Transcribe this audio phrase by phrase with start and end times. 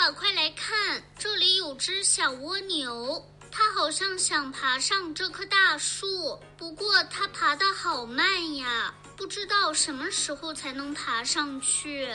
[0.00, 12.08] 爸，快来看，这里有只小蜗牛，它好像想爬上这棵大树，不过它爬得好慢呀，不知道什么时候才能爬上去。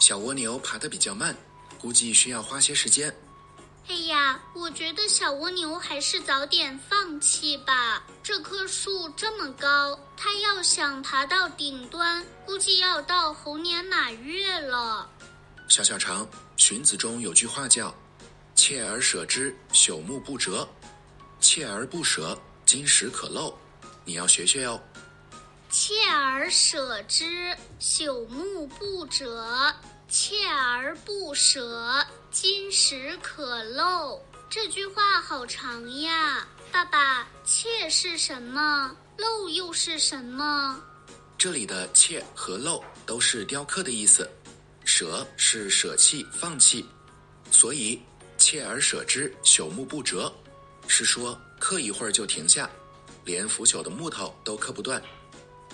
[0.00, 1.36] 小蜗牛爬得比较慢，
[1.78, 3.14] 估计需要花些时间。
[3.88, 8.02] 哎呀，我觉得小蜗牛还是早点放弃吧。
[8.22, 15.06] 这棵树这么高，它要想爬到顶端，估计要到猴年马月了。
[15.68, 16.26] 小小肠，
[16.56, 17.94] 荀子中有句话叫
[18.56, 20.66] “锲而舍之，朽木不折”，
[21.40, 23.52] 锲而不舍，金石可镂。
[24.04, 24.80] 你要学学哦。
[25.70, 29.26] 锲而舍之，朽木不折；
[30.08, 34.18] 锲而不舍，金石可镂。
[34.48, 38.96] 这句话好长呀，爸爸，锲是什么？
[39.18, 40.80] 镂又是什么？
[41.36, 44.30] 这里的锲和镂都是雕刻的意思，
[44.84, 46.86] 舍是舍弃、放弃，
[47.50, 48.00] 所以
[48.38, 50.32] 锲而舍之，朽木不折，
[50.86, 52.70] 是说刻一会儿就停下，
[53.24, 55.02] 连腐朽的木头都刻不断。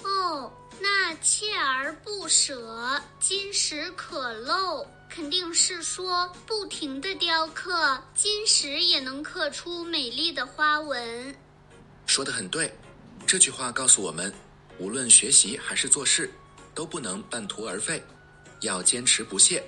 [0.04, 11.34] 哦，那锲而不舍，金石可镂，肯定是说不停的雕刻，金石也能刻出美丽的花纹。
[12.06, 12.72] 说的很对，
[13.26, 14.32] 这句话告诉我们，
[14.78, 16.32] 无论学习还是做事，
[16.74, 18.02] 都不能半途而废，
[18.60, 19.62] 要坚持不懈，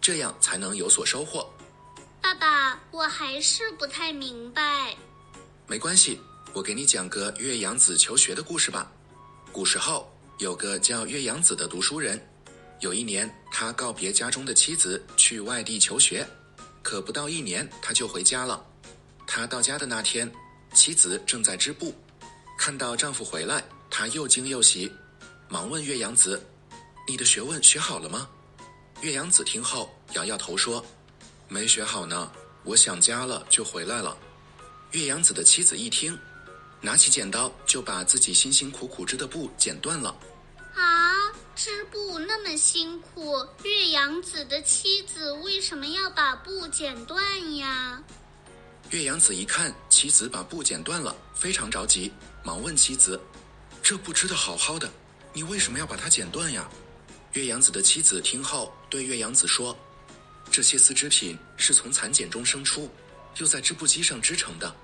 [0.00, 1.48] 这样才能有所收获。
[2.20, 4.94] 爸爸，我还是不太明白。
[5.66, 6.20] 没关系，
[6.52, 8.90] 我给你讲个岳阳子求学的故事吧。
[9.52, 12.20] 古时候有个叫岳阳子的读书人，
[12.80, 16.26] 有一年他告别家中的妻子去外地求学，
[16.82, 18.64] 可不到一年他就回家了。
[19.26, 20.30] 他到家的那天，
[20.72, 21.94] 妻子正在织布，
[22.58, 24.92] 看到丈夫回来，她又惊又喜，
[25.48, 26.40] 忙问岳阳子
[27.06, 28.28] ：“你的学问学好了吗？”
[29.02, 30.84] 岳阳子听后摇摇头说
[31.48, 32.30] ：“没学好呢，
[32.64, 34.16] 我想家了就回来了。”
[34.92, 36.18] 岳阳子的妻子一听。
[36.78, 40.14] 拿起剪刀就把自己辛辛苦苦织的布剪断了。
[40.74, 48.00] 啊，织布那么辛苦，岳阳子的妻子为什么要把布剪断呀？
[48.90, 52.12] 岳阳子一看妻子把布剪断了，非常着急，
[52.44, 53.18] 忙问妻子
[53.82, 54.88] ：“这布织的好好的，
[55.32, 56.68] 你为什么要把它剪断呀？”
[57.36, 59.76] 岳阳子的妻子听后对岳阳子说
[60.50, 62.90] ：“这些丝织品是从蚕茧中生出，
[63.36, 64.74] 又在织布机上织成的，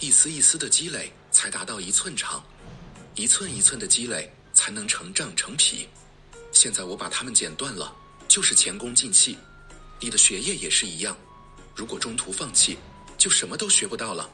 [0.00, 2.40] 一丝一丝的积累。”才达到一寸长，
[3.16, 5.88] 一寸一寸的积累才能成丈成匹。
[6.52, 7.92] 现在我把它们剪断了，
[8.28, 9.36] 就是前功尽弃。
[9.98, 11.16] 你的学业也是一样，
[11.74, 12.78] 如果中途放弃，
[13.18, 14.30] 就什么都学不到了。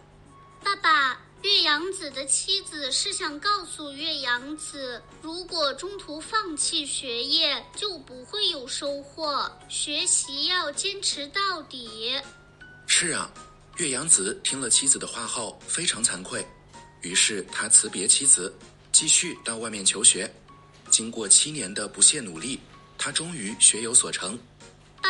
[0.62, 9.51] 爸爸，岳阳子的妻子是想告诉岳阳子，如果中途放弃学业，就不会有收获。
[9.67, 12.12] 学习要坚持到底。
[12.87, 13.31] 是啊，
[13.78, 16.47] 岳阳子听了妻子的话后，非常惭愧。
[17.01, 18.55] 于是他辞别妻子，
[18.93, 20.31] 继续到外面求学。
[20.91, 22.61] 经过七年的不懈努力，
[22.99, 24.39] 他终于学有所成。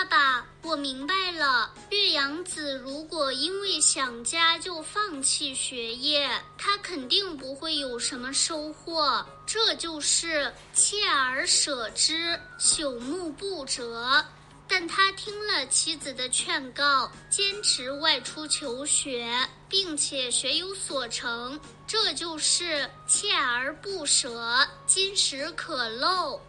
[0.01, 1.71] 爸爸，我明白了。
[1.91, 9.23] 岳阳子如果因为想家就放弃学业，他肯定不会有什么收获。
[9.45, 14.25] 这就是锲而舍之，朽木不折。
[14.67, 19.31] 但他听了妻子的劝告，坚持外出求学，
[19.69, 26.41] 并且学有所成，这就是锲而不舍，金石可镂。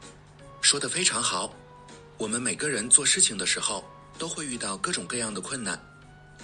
[0.62, 1.54] 说的非常好。
[2.22, 3.84] 我们每个人做事情的时候，
[4.20, 5.84] 都会遇到各种各样的困难，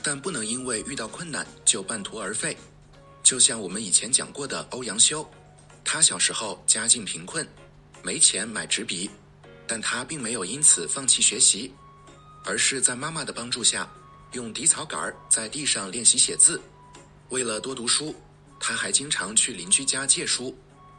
[0.01, 2.57] 但不能因为遇到困难就半途而废。
[3.21, 5.23] 就像我们以前讲过的欧阳修，
[5.85, 7.47] 他小时候家境贫困，
[8.01, 9.07] 没钱买纸笔。
[9.67, 11.71] 但他并没有因此放弃学习，
[12.43, 13.87] 而是在妈妈的帮助下，
[14.31, 16.59] 用底草杆在地上练习写字。
[17.29, 18.15] 为了多读书，
[18.59, 20.57] 他还经常去邻居家借书。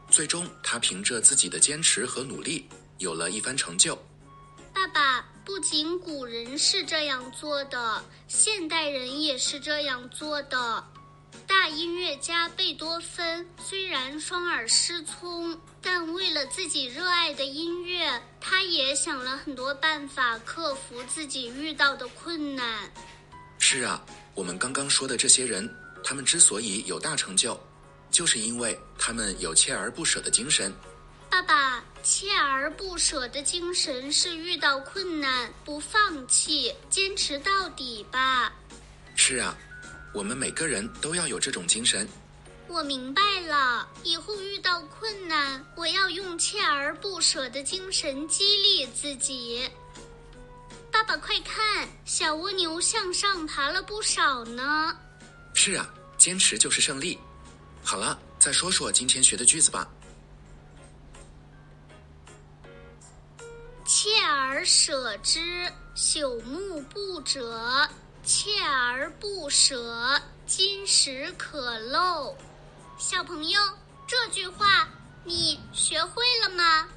[0.09, 2.69] 最终，他凭着自己的坚持和努力，
[2.99, 4.01] 有了一番成就。
[4.79, 10.85] 爸爸，不仅古人是这样做的，现代人也是这样做的。
[11.49, 22.89] 大音乐家贝多芬虽然双耳失聪，但为了自己热爱的音乐，他也想了很多办法克服自己遇到的困难。
[23.59, 24.01] 是啊，
[24.33, 25.69] 我们刚刚说的这些人，
[26.05, 27.59] 他们之所以有大成就，
[28.13, 30.73] 就是因为他们有锲而不舍的精神。
[31.31, 38.53] 爸爸，锲而不舍的精神是遇到困难不放弃，坚持到底吧？
[39.15, 39.57] 是啊。
[40.15, 42.09] 我们每个人都要有这种精神。
[42.67, 49.69] 我明白了，以后遇到困难，我要用锲而不舍的精神激励自己。
[50.91, 54.97] 爸爸，快看，小蜗牛向上爬了不少呢。
[55.53, 57.19] 是啊，坚持就是胜利。
[57.85, 59.87] 好了，再说说今天学的句子吧。
[64.01, 65.41] 锲而舍之，
[65.97, 67.43] 朽木不折；
[68.25, 72.33] 锲而不舍，金石可镂。
[72.97, 73.61] 小朋友，
[74.07, 74.89] 这句话
[75.25, 76.87] 你学会了吗？